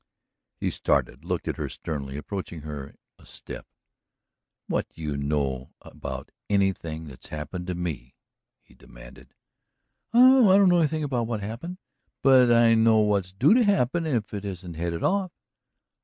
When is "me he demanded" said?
7.75-9.35